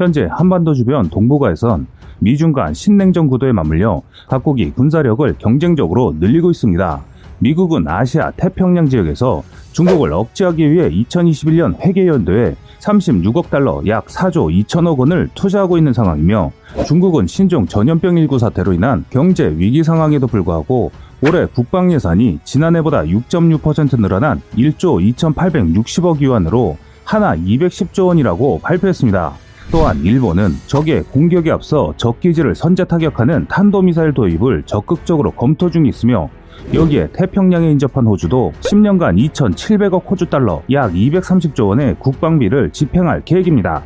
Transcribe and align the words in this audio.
현재 0.00 0.26
한반도 0.30 0.72
주변 0.72 1.10
동북아에선 1.10 1.86
미중 2.20 2.52
간 2.52 2.72
신냉전 2.72 3.28
구도에 3.28 3.52
맞물려 3.52 4.00
각국이 4.28 4.70
군사력을 4.70 5.34
경쟁적으로 5.38 6.14
늘리고 6.18 6.50
있습니다. 6.50 7.02
미국은 7.38 7.86
아시아 7.86 8.30
태평양 8.30 8.88
지역에서 8.88 9.42
중국을 9.72 10.14
억제하기 10.14 10.72
위해 10.72 10.90
2021년 10.90 11.78
회계연도에 11.80 12.56
36억 12.80 13.50
달러 13.50 13.82
약 13.88 14.06
4조 14.06 14.64
2천억 14.64 14.96
원을 14.96 15.28
투자하고 15.34 15.76
있는 15.76 15.92
상황이며 15.92 16.50
중국은 16.86 17.26
신종 17.26 17.66
전염병 17.66 18.16
19 18.16 18.38
사태로 18.38 18.72
인한 18.72 19.04
경제 19.10 19.52
위기 19.54 19.84
상황에도 19.84 20.26
불구하고 20.26 20.92
올해 21.22 21.44
국방 21.44 21.92
예산이 21.92 22.38
지난해보다 22.44 23.02
6.6% 23.02 24.00
늘어난 24.00 24.40
1조 24.56 25.14
2,860억 25.14 26.20
위안으로 26.20 26.78
하나 27.04 27.36
210조 27.36 28.06
원이라고 28.06 28.60
발표했습니다. 28.62 29.49
또한 29.72 29.98
일본은 29.98 30.50
적의 30.66 31.04
공격에 31.04 31.52
앞서 31.52 31.94
적 31.96 32.18
기지를 32.18 32.56
선제 32.56 32.84
타격하는 32.84 33.46
탄도미사일 33.46 34.12
도입을 34.12 34.64
적극적으로 34.66 35.30
검토 35.30 35.70
중에 35.70 35.84
있으며 35.86 36.28
여기에 36.74 37.10
태평양에 37.12 37.70
인접한 37.70 38.04
호주도 38.04 38.52
10년간 38.62 39.16
2,700억 39.30 40.10
호주 40.10 40.26
달러 40.26 40.62
약 40.72 40.92
230조 40.92 41.68
원의 41.68 41.96
국방비를 42.00 42.70
집행할 42.72 43.24
계획입니다. 43.24 43.84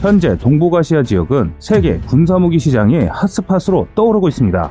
현재 0.00 0.38
동북아시아 0.38 1.02
지역은 1.02 1.52
세계 1.58 1.98
군사무기 1.98 2.58
시장의 2.58 3.08
핫스팟으로 3.08 3.88
떠오르고 3.94 4.28
있습니다. 4.28 4.70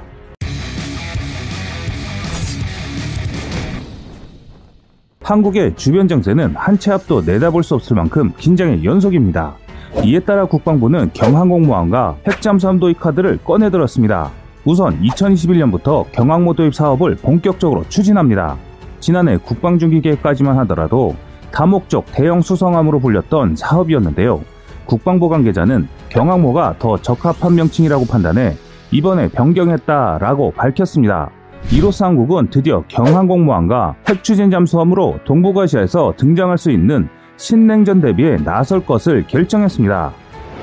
한국의 5.22 5.76
주변 5.76 6.08
정세는 6.08 6.56
한치 6.56 6.92
앞도 6.92 7.22
내다볼 7.22 7.64
수 7.64 7.76
없을 7.76 7.96
만큼 7.96 8.32
긴장의 8.38 8.84
연속입니다. 8.84 9.58
이에 10.04 10.20
따라 10.20 10.46
국방부는 10.46 11.12
경항공모함과 11.14 12.18
핵잠수함 12.28 12.80
도입 12.80 13.00
카드를 13.00 13.40
꺼내들었습니다. 13.44 14.32
우선 14.66 15.00
2021년부터 15.02 16.06
경항모 16.12 16.54
도입 16.54 16.76
사업을 16.76 17.16
본격적으로 17.16 17.86
추진합니다. 17.88 18.58
지난해 19.00 19.38
국방중기계획까지만 19.38 20.58
하더라도 20.60 21.16
다목적 21.52 22.06
대형 22.12 22.42
수성함으로 22.42 23.00
불렸던 23.00 23.56
사업이었는데요. 23.56 24.42
국방부 24.86 25.30
관계자는 25.30 25.88
경항모가 26.10 26.76
더 26.80 26.98
적합한 26.98 27.56
명칭이라고 27.56 28.06
판단해 28.06 28.56
이번에 28.92 29.30
변경했다라고 29.30 30.52
밝혔습니다. 30.52 31.32
이로써 31.72 32.06
한국은 32.06 32.50
드디어 32.52 32.84
경항공모함과 32.88 33.96
핵추진 34.08 34.52
잠수함으로 34.52 35.20
동북아시아에서 35.26 36.14
등장할 36.18 36.58
수 36.58 36.70
있는 36.70 37.10
신냉전 37.38 38.02
대비에 38.02 38.38
나설 38.38 38.86
것을 38.86 39.26
결정했습니다. 39.28 40.12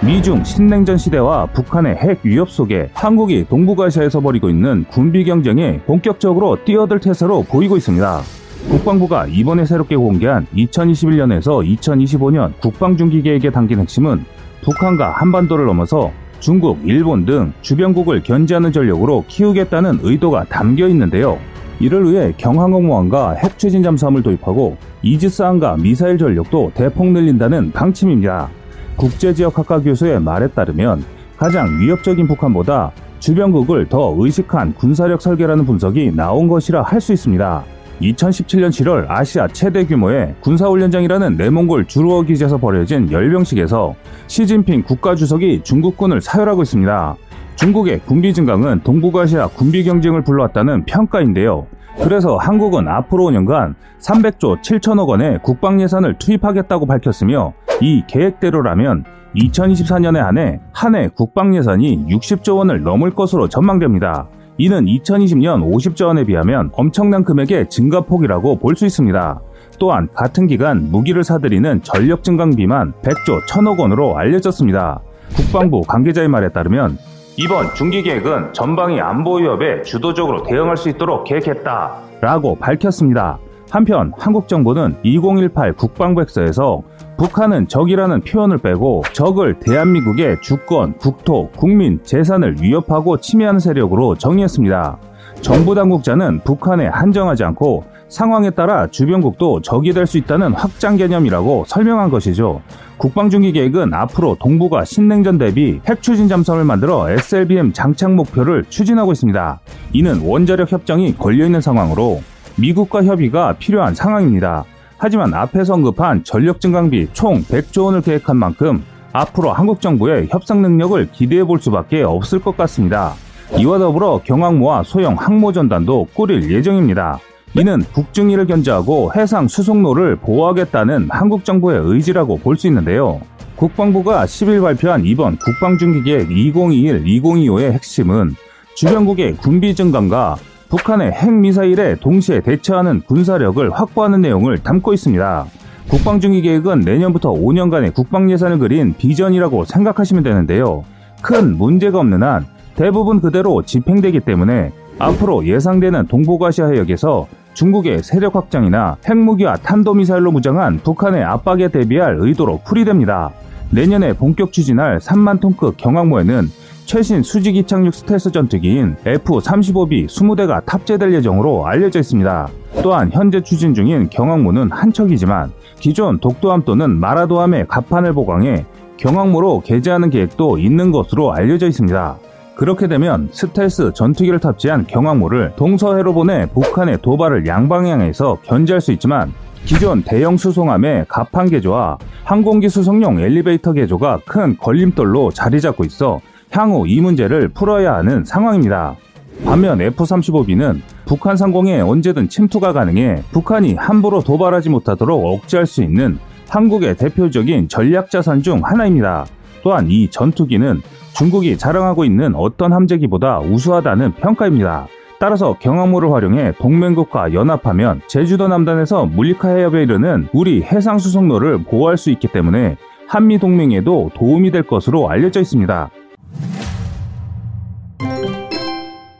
미중 0.04 0.42
신냉전 0.42 0.98
시대와 0.98 1.46
북한의 1.46 1.96
핵 1.96 2.20
위협 2.24 2.50
속에 2.50 2.90
한국이 2.92 3.46
동북아시아에서 3.48 4.20
벌이고 4.20 4.50
있는 4.50 4.84
군비 4.90 5.24
경쟁에 5.24 5.80
본격적으로 5.86 6.64
뛰어들 6.64 6.98
태세로 6.98 7.44
보이고 7.44 7.76
있습니다. 7.76 8.20
국방부가 8.68 9.26
이번에 9.26 9.64
새롭게 9.64 9.96
공개한 9.96 10.46
2021년에서 10.56 11.78
2025년 11.78 12.52
국방중기 12.60 13.22
계획에 13.22 13.50
담긴 13.50 13.80
핵심은 13.80 14.24
북한과 14.62 15.10
한반도를 15.10 15.66
넘어서 15.66 16.12
중국, 16.40 16.80
일본 16.84 17.24
등 17.24 17.52
주변국을 17.60 18.22
견제하는 18.24 18.72
전력으로 18.72 19.24
키우겠다는 19.28 20.00
의도가 20.02 20.44
담겨 20.44 20.88
있는데요. 20.88 21.38
이를 21.80 22.10
위해 22.10 22.32
경항공모함과 22.36 23.34
핵추진 23.34 23.82
잠수함을 23.82 24.22
도입하고 24.22 24.76
이지스함과 25.02 25.76
미사일 25.78 26.18
전력도 26.18 26.72
대폭 26.74 27.08
늘린다는 27.08 27.72
방침입니다. 27.72 28.48
국제지역학과 28.96 29.80
교수의 29.80 30.20
말에 30.20 30.48
따르면 30.48 31.04
가장 31.36 31.80
위협적인 31.80 32.28
북한보다 32.28 32.92
주변국을 33.18 33.88
더 33.88 34.14
의식한 34.18 34.74
군사력 34.74 35.22
설계라는 35.22 35.64
분석이 35.64 36.12
나온 36.14 36.48
것이라 36.48 36.82
할 36.82 37.00
수 37.00 37.12
있습니다. 37.12 37.64
2017년 38.00 38.70
7월 38.70 39.06
아시아 39.08 39.46
최대 39.48 39.84
규모의 39.86 40.34
군사훈련장이라는 40.40 41.36
내몽골 41.36 41.86
주루어 41.86 42.22
기지에서 42.22 42.58
벌여진 42.58 43.12
열병식에서 43.12 43.94
시진핑 44.26 44.82
국가주석이 44.82 45.60
중국군을 45.62 46.20
사열하고 46.20 46.62
있습니다. 46.62 47.16
중국의 47.56 48.00
군비 48.00 48.32
증강은 48.34 48.80
동북아시아 48.82 49.48
군비 49.48 49.84
경쟁을 49.84 50.22
불러왔다는 50.22 50.84
평가인데요. 50.84 51.66
그래서 52.02 52.36
한국은 52.36 52.88
앞으로 52.88 53.24
5년간 53.26 53.74
300조 54.00 54.62
7천억 54.62 55.08
원의 55.08 55.40
국방 55.42 55.80
예산을 55.80 56.18
투입하겠다고 56.18 56.86
밝혔으며 56.86 57.52
이 57.80 58.02
계획대로라면 58.08 59.04
2024년에 59.36 60.16
한해 60.18 60.60
한해 60.72 61.08
국방 61.14 61.54
예산이 61.54 62.06
60조 62.08 62.56
원을 62.58 62.82
넘을 62.82 63.10
것으로 63.10 63.48
전망됩니다. 63.48 64.28
이는 64.58 64.84
2020년 64.84 65.62
50조 65.72 66.08
원에 66.08 66.24
비하면 66.24 66.70
엄청난 66.72 67.24
금액의 67.24 67.68
증가폭이라고 67.70 68.58
볼 68.58 68.74
수 68.74 68.86
있습니다. 68.86 69.40
또한 69.78 70.08
같은 70.14 70.46
기간 70.46 70.90
무기를 70.90 71.24
사들이는 71.24 71.82
전력 71.82 72.22
증강비만 72.22 72.92
100조 73.02 73.46
1000억 73.48 73.78
원으로 73.80 74.16
알려졌습니다. 74.16 75.00
국방부 75.34 75.80
관계자의 75.82 76.28
말에 76.28 76.50
따르면 76.50 76.98
이번 77.38 77.74
중기 77.74 78.02
계획은 78.02 78.52
전방위 78.52 79.00
안보 79.00 79.36
위협에 79.36 79.82
주도적으로 79.82 80.42
대응할 80.42 80.76
수 80.76 80.90
있도록 80.90 81.24
계획했다라고 81.24 82.56
밝혔습니다. 82.56 83.38
한편 83.70 84.12
한국 84.18 84.48
정부는 84.48 84.96
2018 85.02 85.72
국방부 85.72 86.20
핵서에서 86.20 86.82
북한은 87.16 87.68
적이라는 87.68 88.20
표현을 88.20 88.58
빼고 88.58 89.04
적을 89.14 89.60
대한민국의 89.60 90.42
주권, 90.42 90.92
국토, 90.98 91.50
국민, 91.52 92.02
재산을 92.04 92.56
위협하고 92.60 93.16
침해하는 93.16 93.60
세력으로 93.60 94.16
정의했습니다. 94.16 94.98
정부 95.40 95.74
당국자는 95.74 96.40
북한에 96.44 96.86
한정하지 96.86 97.44
않고 97.44 97.84
상황에 98.12 98.50
따라 98.50 98.86
주변국도 98.86 99.62
적이 99.62 99.94
될 99.94 100.06
수 100.06 100.18
있다는 100.18 100.52
확장 100.52 100.96
개념이라고 100.96 101.64
설명한 101.66 102.10
것이죠. 102.10 102.60
국방중기 102.98 103.52
계획은 103.52 103.94
앞으로 103.94 104.36
동북아 104.38 104.84
신냉전 104.84 105.38
대비 105.38 105.80
핵 105.88 106.02
추진 106.02 106.28
잠수함을 106.28 106.64
만들어 106.64 107.08
SLBM 107.10 107.72
장착 107.72 108.12
목표를 108.12 108.64
추진하고 108.68 109.12
있습니다. 109.12 109.60
이는 109.92 110.20
원자력 110.26 110.70
협정이 110.70 111.16
걸려있는 111.16 111.60
상황으로 111.62 112.22
미국과 112.56 113.04
협의가 113.04 113.54
필요한 113.54 113.94
상황입니다. 113.94 114.64
하지만 114.98 115.32
앞에서 115.32 115.74
언급한 115.74 116.22
전력 116.22 116.60
증강비 116.60 117.08
총 117.14 117.42
100조 117.42 117.86
원을 117.86 118.02
계획한 118.02 118.36
만큼 118.36 118.84
앞으로 119.12 119.52
한국 119.52 119.80
정부의 119.80 120.28
협상 120.30 120.60
능력을 120.60 121.10
기대해 121.12 121.44
볼 121.44 121.60
수밖에 121.60 122.02
없을 122.02 122.40
것 122.40 122.56
같습니다. 122.58 123.14
이와 123.58 123.78
더불어 123.78 124.20
경항모와 124.24 124.82
소형 124.82 125.14
항모 125.18 125.52
전단도 125.52 126.08
꾸릴 126.14 126.50
예정입니다. 126.50 127.18
이는 127.54 127.80
북중일을 127.92 128.46
견제하고 128.46 129.12
해상 129.14 129.46
수송로를 129.46 130.16
보호하겠다는 130.16 131.08
한국 131.10 131.44
정부의 131.44 131.80
의지라고 131.84 132.38
볼 132.38 132.56
수 132.56 132.66
있는데요. 132.68 133.20
국방부가 133.56 134.24
10일 134.24 134.62
발표한 134.62 135.04
이번 135.04 135.36
국방중기계획 135.36 136.28
2021-2025의 136.28 137.72
핵심은 137.72 138.34
주변국의 138.74 139.34
군비 139.36 139.74
증강과 139.74 140.36
북한의 140.70 141.12
핵미사일에 141.12 141.96
동시에 141.96 142.40
대처하는 142.40 143.02
군사력을 143.02 143.70
확보하는 143.70 144.22
내용을 144.22 144.58
담고 144.58 144.94
있습니다. 144.94 145.46
국방중기계획은 145.90 146.80
내년부터 146.80 147.32
5년간의 147.32 147.92
국방 147.94 148.30
예산을 148.30 148.58
그린 148.58 148.94
비전이라고 148.96 149.66
생각하시면 149.66 150.22
되는데요. 150.22 150.84
큰 151.20 151.58
문제가 151.58 151.98
없는 151.98 152.22
한 152.22 152.46
대부분 152.76 153.20
그대로 153.20 153.62
집행되기 153.62 154.20
때문에 154.20 154.72
앞으로 154.98 155.46
예상되는 155.46 156.06
동북아시아 156.06 156.68
해역에서 156.68 157.26
중국의 157.54 158.02
세력 158.02 158.36
확장이나 158.36 158.96
핵무기와 159.08 159.56
탄도미사일로 159.56 160.32
무장한 160.32 160.78
북한의 160.78 161.22
압박에 161.22 161.68
대비할 161.68 162.16
의도로 162.18 162.60
풀이됩니다. 162.64 163.30
내년에 163.70 164.12
본격 164.12 164.52
추진할 164.52 164.98
3만 164.98 165.40
톤급 165.40 165.76
경항모에는 165.76 166.48
최신 166.84 167.22
수직 167.22 167.56
이착륙 167.56 167.94
스텔스 167.94 168.32
전투기인 168.32 168.96
F-35B 169.06 170.08
20대가 170.08 170.64
탑재될 170.66 171.14
예정으로 171.14 171.66
알려져 171.66 172.00
있습니다. 172.00 172.48
또한 172.82 173.10
현재 173.12 173.40
추진 173.40 173.72
중인 173.72 174.10
경항모는 174.10 174.70
한 174.70 174.92
척이지만 174.92 175.52
기존 175.78 176.18
독도함 176.18 176.64
또는 176.64 176.98
마라도함의 176.98 177.66
갑판을 177.68 178.12
보강해 178.12 178.66
경항모로 178.98 179.62
개제하는 179.64 180.10
계획도 180.10 180.58
있는 180.58 180.92
것으로 180.92 181.32
알려져 181.32 181.66
있습니다. 181.66 182.18
그렇게 182.54 182.86
되면 182.86 183.28
스텔스 183.32 183.92
전투기를 183.94 184.38
탑재한 184.38 184.86
경항모를 184.86 185.54
동서해로 185.56 186.12
보내 186.12 186.46
북한의 186.46 186.98
도발을 187.02 187.46
양방향에서 187.46 188.38
견제할 188.42 188.80
수 188.80 188.92
있지만 188.92 189.32
기존 189.64 190.02
대형 190.02 190.36
수송함의 190.36 191.06
갑판 191.08 191.48
개조와 191.48 191.98
항공기 192.24 192.68
수송용 192.68 193.20
엘리베이터 193.20 193.72
개조가 193.72 194.20
큰 194.26 194.56
걸림돌로 194.58 195.30
자리 195.30 195.60
잡고 195.60 195.84
있어 195.84 196.20
향후 196.50 196.86
이 196.86 197.00
문제를 197.00 197.48
풀어야 197.48 197.94
하는 197.94 198.24
상황입니다. 198.24 198.96
반면 199.44 199.80
F-35B는 199.80 200.80
북한 201.06 201.36
상공에 201.36 201.80
언제든 201.80 202.28
침투가 202.28 202.72
가능해 202.72 203.22
북한이 203.32 203.74
함부로 203.74 204.22
도발하지 204.22 204.68
못하도록 204.68 205.24
억제할 205.24 205.66
수 205.66 205.82
있는 205.82 206.18
한국의 206.48 206.96
대표적인 206.96 207.68
전략 207.68 208.10
자산 208.10 208.42
중 208.42 208.60
하나입니다. 208.62 209.24
또한 209.62 209.90
이 209.90 210.08
전투기는 210.08 210.82
중국이 211.14 211.58
자랑하고 211.58 212.04
있는 212.04 212.34
어떤 212.34 212.72
함재기보다 212.72 213.40
우수하다는 213.40 214.14
평가입니다. 214.14 214.86
따라서 215.18 215.54
경항모를 215.60 216.10
활용해 216.10 216.54
동맹국과 216.58 217.32
연합하면 217.32 218.00
제주도 218.08 218.48
남단에서 218.48 219.06
물리카 219.06 219.50
해협에 219.50 219.82
이르는 219.82 220.28
우리 220.32 220.62
해상수송로를 220.62 221.62
보호할 221.64 221.96
수 221.96 222.10
있기 222.10 222.28
때문에 222.28 222.76
한미 223.06 223.38
동맹에도 223.38 224.10
도움이 224.14 224.50
될 224.50 224.62
것으로 224.64 225.08
알려져 225.08 225.40
있습니다. 225.40 225.90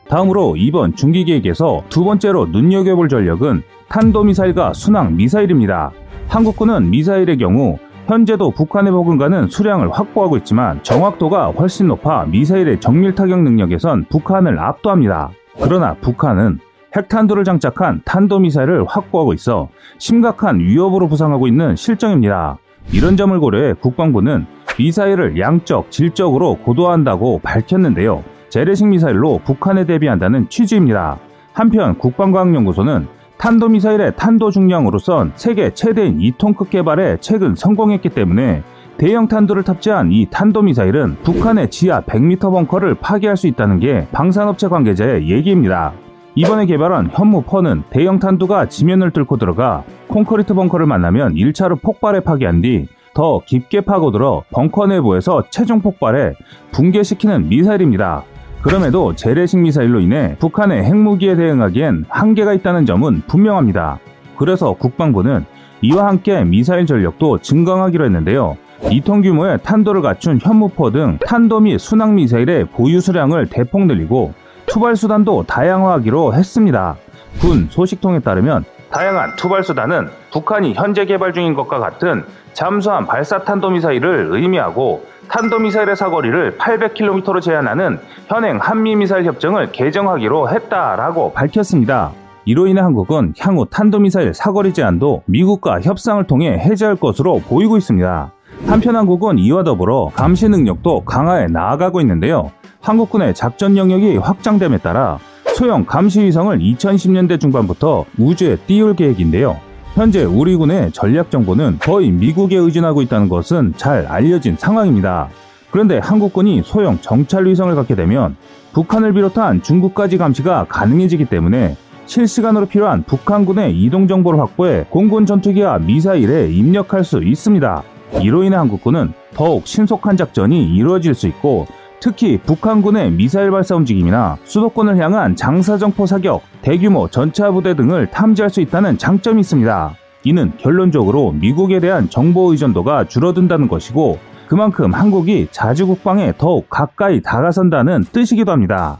다음으로 0.09 0.55
이번 0.57 0.95
중기 0.95 1.23
계획에서 1.23 1.83
두 1.89 2.03
번째로 2.03 2.47
눈여겨볼 2.47 3.07
전력은 3.07 3.63
탄도미사일과 3.87 4.73
순항 4.73 5.15
미사일입니다. 5.15 5.91
한국군은 6.27 6.89
미사일의 6.89 7.37
경우 7.37 7.77
현재도 8.07 8.51
북한에 8.51 8.91
버금가는 8.91 9.47
수량을 9.47 9.89
확보하고 9.91 10.35
있지만 10.37 10.83
정확도가 10.83 11.51
훨씬 11.51 11.87
높아 11.87 12.25
미사일의 12.25 12.81
정밀 12.81 13.15
타격 13.15 13.41
능력에선 13.41 14.05
북한을 14.09 14.59
압도합니다. 14.59 15.29
그러나 15.61 15.95
북한은 16.01 16.59
핵탄두를 16.95 17.43
장착한 17.43 18.01
탄도미사일을 18.05 18.85
확보하고 18.85 19.33
있어 19.33 19.69
심각한 19.97 20.59
위협으로 20.59 21.07
부상하고 21.07 21.47
있는 21.47 21.75
실정입니다. 21.75 22.57
이런 22.91 23.15
점을 23.15 23.37
고려해 23.39 23.73
국방부는 23.73 24.45
미사일을 24.77 25.39
양적, 25.39 25.89
질적으로 25.89 26.55
고도화한다고 26.55 27.39
밝혔는데요. 27.41 28.23
재래식 28.49 28.87
미사일로 28.87 29.39
북한에 29.45 29.85
대비한다는 29.85 30.49
취지입니다. 30.49 31.19
한편 31.53 31.97
국방과학연구소는 31.97 33.07
탄도미사일의 33.43 34.13
탄도 34.15 34.51
중량으로선 34.51 35.33
세계 35.35 35.73
최대인 35.73 36.17
2톤급 36.17 36.69
개발에 36.69 37.17
최근 37.19 37.55
성공했기 37.55 38.07
때문에 38.07 38.63
대형 38.95 39.27
탄도를 39.27 39.63
탑재한 39.63 40.13
이 40.13 40.27
탄도미사일은 40.31 41.17
북한의 41.23 41.69
지하 41.69 41.99
100m 41.99 42.39
벙커를 42.39 42.95
파괴할 42.95 43.35
수 43.35 43.47
있다는 43.47 43.81
게 43.81 44.07
방산업체 44.13 44.69
관계자의 44.69 45.29
얘기입니다. 45.29 45.91
이번에 46.35 46.65
개발한 46.65 47.09
현무퍼는 47.11 47.83
대형 47.89 48.17
탄두가 48.17 48.69
지면을 48.69 49.11
뚫고 49.11 49.35
들어가 49.35 49.83
콘크리트 50.07 50.53
벙커를 50.53 50.85
만나면 50.85 51.33
1차로 51.33 51.81
폭발에 51.81 52.21
파괴한 52.21 52.61
뒤 52.61 52.87
더 53.13 53.41
깊게 53.45 53.81
파고들어 53.81 54.43
벙커 54.51 54.87
내부에서 54.87 55.43
최종 55.49 55.81
폭발에 55.81 56.33
붕괴시키는 56.71 57.47
미사일입니다. 57.47 58.23
그럼에도 58.63 59.13
재래식 59.13 59.59
미사일로 59.59 59.99
인해 59.99 60.37
북한의 60.39 60.85
핵무기에 60.85 61.35
대응하기엔 61.35 62.05
한계가 62.07 62.53
있다는 62.53 62.85
점은 62.85 63.21
분명합니다. 63.27 63.99
그래서 64.37 64.71
국방부는 64.71 65.45
이와 65.81 66.07
함께 66.07 66.45
미사일 66.45 66.85
전력도 66.85 67.39
증강하기로 67.39 68.05
했는데요. 68.05 68.57
2톤 68.83 69.21
규모의 69.21 69.59
탄도를 69.63 70.01
갖춘 70.01 70.39
현무포 70.41 70.91
등 70.91 71.19
탄도 71.25 71.59
및 71.59 71.77
순항 71.77 72.15
미사일의 72.15 72.65
보유 72.65 73.01
수량을 73.01 73.47
대폭 73.49 73.85
늘리고 73.85 74.33
투발 74.65 74.95
수단도 74.95 75.43
다양화하기로 75.43 76.33
했습니다. 76.33 76.95
군 77.41 77.67
소식통에 77.69 78.19
따르면 78.19 78.63
다양한 78.91 79.35
투발 79.35 79.63
수단은 79.63 80.07
북한이 80.31 80.73
현재 80.73 81.05
개발 81.05 81.33
중인 81.33 81.53
것과 81.53 81.79
같은 81.79 82.23
잠수함 82.53 83.07
발사 83.07 83.39
탄도 83.39 83.71
미사일을 83.71 84.29
의미하고 84.31 85.03
탄도미사일의 85.27 85.95
사거리를 85.95 86.57
800km로 86.57 87.41
제한하는 87.41 87.99
현행 88.27 88.57
한미미사일 88.57 89.25
협정을 89.25 89.71
개정하기로 89.71 90.49
했다라고 90.49 91.33
밝혔습니다. 91.33 92.11
이로 92.45 92.67
인해 92.67 92.81
한국은 92.81 93.33
향후 93.39 93.65
탄도미사일 93.69 94.33
사거리 94.33 94.73
제한도 94.73 95.23
미국과 95.25 95.81
협상을 95.81 96.23
통해 96.27 96.57
해제할 96.57 96.97
것으로 96.97 97.39
보이고 97.39 97.77
있습니다. 97.77 98.31
한편 98.67 98.95
한국은 98.95 99.39
이와 99.39 99.63
더불어 99.63 100.11
감시 100.13 100.49
능력도 100.49 101.05
강화해 101.05 101.47
나아가고 101.47 102.01
있는데요. 102.01 102.51
한국군의 102.81 103.33
작전 103.33 103.77
영역이 103.77 104.17
확장됨에 104.17 104.79
따라 104.79 105.19
소형 105.55 105.85
감시 105.85 106.21
위성을 106.21 106.57
2010년대 106.59 107.39
중반부터 107.39 108.05
우주에 108.17 108.57
띄울 108.67 108.95
계획인데요. 108.95 109.57
현재 109.93 110.23
우리 110.23 110.55
군의 110.55 110.91
전략 110.91 111.29
정보는 111.29 111.77
거의 111.79 112.09
미국에 112.09 112.57
의존하고 112.57 113.03
있다는 113.03 113.29
것은 113.29 113.73
잘 113.77 114.07
알려진 114.07 114.55
상황입니다. 114.57 115.29
그런데 115.69 115.99
한국군이 115.99 116.63
소형 116.63 116.97
정찰 116.99 117.45
위성을 117.45 117.73
갖게 117.75 117.93
되면 117.93 118.35
북한을 118.73 119.13
비롯한 119.13 119.61
중국까지 119.61 120.17
감시가 120.17 120.65
가능해지기 120.67 121.25
때문에 121.25 121.77
실시간으로 122.07 122.65
필요한 122.65 123.03
북한군의 123.03 123.79
이동 123.79 124.07
정보를 124.07 124.39
확보해 124.39 124.85
공군 124.89 125.27
전투기와 125.27 125.77
미사일에 125.77 126.49
입력할 126.49 127.03
수 127.03 127.21
있습니다. 127.23 127.83
이로 128.19 128.43
인해 128.43 128.55
한국군은 128.55 129.13
더욱 129.35 129.67
신속한 129.67 130.17
작전이 130.17 130.75
이루어질 130.75 131.13
수 131.13 131.27
있고 131.27 131.67
특히 132.03 132.37
북한군의 132.37 133.11
미사일 133.11 133.49
발사 133.49 133.77
움직임이나 133.77 134.35
수도권을 134.43 134.97
향한 134.97 135.37
장사정포 135.37 136.05
사격, 136.05 136.41
대규모 136.61 137.07
전차 137.07 137.49
부대 137.49 137.77
등을 137.77 138.11
탐지할 138.11 138.49
수 138.49 138.59
있다는 138.59 138.97
장점이 138.97 139.39
있습니다. 139.39 139.95
이는 140.25 140.51
결론적으로 140.57 141.31
미국에 141.31 141.79
대한 141.79 142.09
정보 142.09 142.51
의존도가 142.51 143.05
줄어든다는 143.05 143.69
것이고 143.69 144.19
그만큼 144.49 144.93
한국이 144.93 145.47
자주 145.51 145.87
국방에 145.87 146.33
더욱 146.37 146.69
가까이 146.69 147.21
다가선다는 147.21 148.03
뜻이기도 148.11 148.51
합니다. 148.51 148.99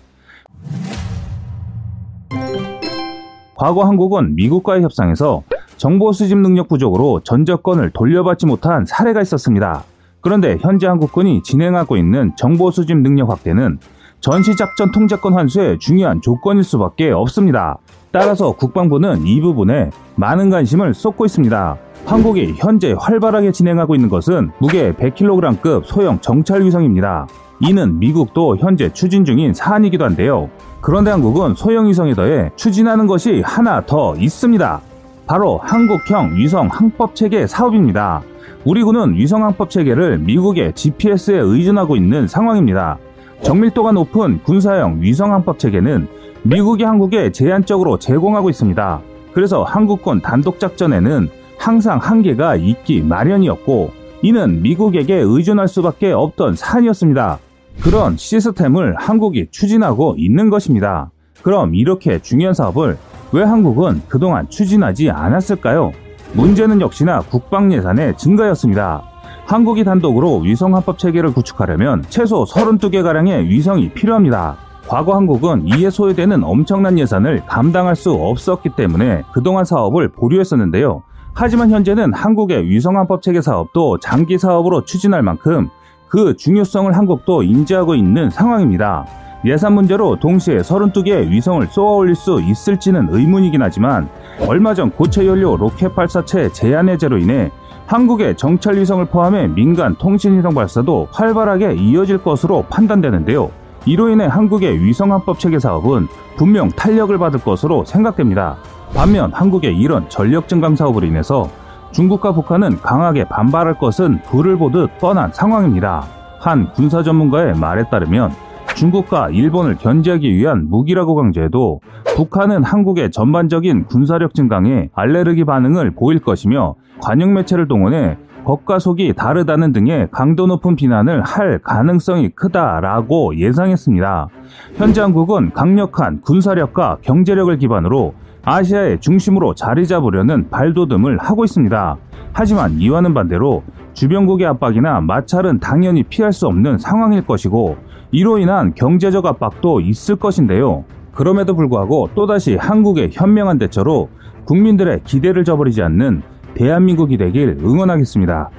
과거 3.57 3.83
한국은 3.83 4.33
미국과의 4.35 4.81
협상에서 4.81 5.43
정보 5.75 6.13
수집 6.13 6.37
능력 6.37 6.69
부족으로 6.69 7.19
전적권을 7.19 7.89
돌려받지 7.89 8.45
못한 8.45 8.85
사례가 8.85 9.21
있었습니다. 9.21 9.83
그런데 10.23 10.57
현재 10.61 10.87
한국군이 10.87 11.43
진행하고 11.43 11.97
있는 11.97 12.31
정보 12.37 12.71
수집 12.71 12.97
능력 12.97 13.29
확대는 13.29 13.77
전시작전 14.21 14.91
통제권 14.93 15.33
환수의 15.33 15.79
중요한 15.79 16.21
조건일 16.21 16.63
수밖에 16.63 17.11
없습니다. 17.11 17.77
따라서 18.11 18.53
국방부는 18.53 19.27
이 19.27 19.41
부분에 19.41 19.89
많은 20.15 20.49
관심을 20.49 20.93
쏟고 20.93 21.25
있습니다. 21.25 21.77
한국이 22.05 22.53
현재 22.57 22.95
활발하게 22.97 23.51
진행하고 23.51 23.95
있는 23.95 24.07
것은 24.07 24.51
무게 24.59 24.93
100kg급 24.93 25.83
소형 25.83 26.19
정찰 26.21 26.63
위성입니다. 26.63 27.27
이는 27.59 27.99
미국도 27.99 28.57
현재 28.57 28.91
추진 28.93 29.25
중인 29.25 29.53
사안이기도 29.53 30.05
한데요. 30.05 30.49
그런데 30.79 31.11
한국은 31.11 31.55
소형 31.55 31.87
위성에 31.87 32.13
더해 32.13 32.51
추진하는 32.55 33.07
것이 33.07 33.41
하나 33.45 33.85
더 33.85 34.15
있습니다. 34.15 34.81
바로 35.27 35.59
한국형 35.63 36.35
위성 36.35 36.69
항법 36.71 37.13
체계 37.15 37.45
사업입니다. 37.45 38.21
우리 38.65 38.81
군은 38.81 39.15
위성항법 39.15 39.69
체계를 39.69 40.19
미국의 40.19 40.73
GPS에 40.73 41.37
의존하고 41.37 41.97
있는 41.97 42.27
상황입니다. 42.27 42.97
정밀도가 43.41 43.91
높은 43.91 44.41
군사형 44.43 45.01
위성항법 45.01 45.59
체계는 45.59 46.07
미국이 46.43 46.85
한국에 46.85 47.31
제한적으로 47.33 47.99
제공하고 47.99 48.49
있습니다. 48.49 49.01
그래서 49.33 49.63
한국군 49.63 50.21
단독작전에는 50.21 51.27
항상 51.57 51.97
한계가 51.97 52.55
있기 52.55 53.01
마련이었고 53.01 53.91
이는 54.21 54.61
미국에게 54.61 55.15
의존할 55.15 55.67
수밖에 55.67 56.13
없던 56.13 56.55
사안이었습니다. 56.55 57.39
그런 57.81 58.15
시스템을 58.15 58.95
한국이 58.95 59.47
추진하고 59.51 60.15
있는 60.17 60.49
것입니다. 60.49 61.11
그럼 61.41 61.75
이렇게 61.75 62.19
중요한 62.19 62.53
사업을 62.53 62.97
왜 63.33 63.43
한국은 63.43 64.03
그동안 64.07 64.49
추진하지 64.49 65.09
않았을까요? 65.09 65.91
문제는 66.33 66.81
역시나 66.81 67.21
국방 67.21 67.71
예산의 67.71 68.17
증가였습니다. 68.17 69.03
한국이 69.45 69.83
단독으로 69.83 70.39
위성 70.39 70.75
합법 70.75 70.97
체계를 70.97 71.33
구축하려면 71.33 72.03
최소 72.09 72.43
32개가량의 72.45 73.47
위성이 73.47 73.89
필요합니다. 73.89 74.55
과거 74.87 75.15
한국은 75.15 75.67
이에 75.67 75.89
소요되는 75.89 76.43
엄청난 76.43 76.97
예산을 76.97 77.45
감당할 77.45 77.95
수 77.95 78.11
없었기 78.11 78.69
때문에 78.75 79.23
그동안 79.31 79.63
사업을 79.63 80.09
보류했었는데요. 80.09 81.03
하지만 81.35 81.69
현재는 81.71 82.13
한국의 82.13 82.67
위성 82.67 82.97
합법 82.97 83.21
체계 83.21 83.41
사업도 83.41 83.99
장기 83.99 84.37
사업으로 84.37 84.85
추진할 84.85 85.21
만큼 85.21 85.69
그 86.07 86.35
중요성을 86.35 86.95
한국도 86.95 87.43
인지하고 87.43 87.95
있는 87.95 88.29
상황입니다. 88.29 89.05
예산 89.45 89.73
문제로 89.73 90.17
동시에 90.19 90.59
32개의 90.59 91.29
위성을 91.29 91.65
쏘아 91.67 91.91
올릴 91.95 92.15
수 92.15 92.39
있을지는 92.41 93.09
의문이긴 93.11 93.61
하지만 93.61 94.09
얼마 94.41 94.73
전 94.73 94.91
고체 94.91 95.25
연료 95.25 95.55
로켓 95.55 95.95
발사체 95.95 96.51
제한 96.51 96.89
해제로 96.89 97.17
인해 97.17 97.51
한국의 97.85 98.35
정찰 98.35 98.75
위성을 98.75 99.03
포함해 99.05 99.47
민간 99.47 99.95
통신 99.95 100.37
위성 100.37 100.53
발사도 100.53 101.07
활발하게 101.11 101.73
이어질 101.73 102.17
것으로 102.23 102.65
판단되는데요. 102.69 103.51
이로 103.85 104.09
인해 104.09 104.25
한국의 104.25 104.83
위성 104.83 105.11
합법 105.11 105.39
체계 105.39 105.59
사업은 105.59 106.07
분명 106.37 106.69
탄력을 106.69 107.15
받을 107.17 107.39
것으로 107.39 107.83
생각됩니다. 107.85 108.57
반면 108.95 109.31
한국의 109.33 109.77
이런 109.77 110.07
전력 110.09 110.47
증강 110.47 110.75
사업으로 110.75 111.05
인해서 111.05 111.49
중국과 111.91 112.31
북한은 112.31 112.79
강하게 112.79 113.25
반발할 113.25 113.77
것은 113.77 114.21
불을 114.23 114.57
보듯 114.57 114.97
뻔한 114.99 115.31
상황입니다. 115.31 116.05
한 116.39 116.71
군사 116.73 117.03
전문가의 117.03 117.55
말에 117.55 117.83
따르면 117.89 118.33
중국과 118.75 119.29
일본을 119.29 119.77
견제하기 119.77 120.33
위한 120.33 120.67
무기라고 120.69 121.15
강조해도 121.15 121.81
북한은 122.15 122.63
한국의 122.63 123.09
전반적인 123.11 123.85
군사력 123.85 124.35
증강에 124.35 124.89
알레르기 124.93 125.45
반응을 125.45 125.91
보일 125.91 126.19
것이며 126.19 126.75
관영 127.01 127.33
매체를 127.33 127.67
동원해 127.67 128.17
겉과 128.45 128.77
속이 128.77 129.13
다르다는 129.13 129.71
등의 129.71 130.09
강도 130.11 130.45
높은 130.45 130.75
비난을 130.75 131.21
할 131.21 131.59
가능성이 131.59 132.29
크다라고 132.29 133.37
예상했습니다. 133.37 134.27
현재 134.75 135.01
한국은 135.01 135.53
강력한 135.53 136.21
군사력과 136.21 136.97
경제력을 137.01 137.57
기반으로 137.57 138.13
아시아의 138.45 138.99
중심으로 138.99 139.55
자리 139.55 139.87
잡으려는 139.87 140.49
발돋움을 140.49 141.17
하고 141.17 141.45
있습니다. 141.45 141.97
하지만 142.33 142.73
이와는 142.79 143.13
반대로 143.13 143.63
주변국의 143.93 144.45
압박이나 144.47 144.99
마찰은 145.01 145.59
당연히 145.59 146.03
피할 146.03 146.33
수 146.33 146.47
없는 146.47 146.77
상황일 146.77 147.25
것이고 147.25 147.77
이로 148.11 148.37
인한 148.37 148.73
경제적 148.75 149.25
압박도 149.25 149.79
있을 149.79 150.17
것인데요. 150.17 150.83
그럼에도 151.13 151.55
불구하고 151.55 152.09
또다시 152.15 152.55
한국의 152.55 153.11
현명한 153.13 153.57
대처로 153.59 154.09
국민들의 154.45 155.03
기대를 155.05 155.43
저버리지 155.43 155.81
않는 155.81 156.21
대한민국이 156.55 157.17
되길 157.17 157.57
응원하겠습니다. 157.61 158.49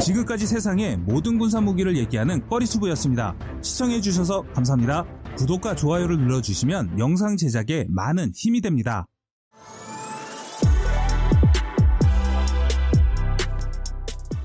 지금까지 0.00 0.46
세상의 0.46 0.98
모든 0.98 1.38
군사 1.38 1.60
무기를 1.60 1.96
얘기하는 1.96 2.46
꺼리수부였습니다. 2.48 3.34
시청해주셔서 3.60 4.42
감사합니다. 4.54 5.04
구독과 5.36 5.74
좋아요를 5.74 6.18
눌러주시면 6.18 6.98
영상 6.98 7.36
제작에 7.36 7.86
많은 7.88 8.30
힘이 8.34 8.60
됩니다. 8.60 9.06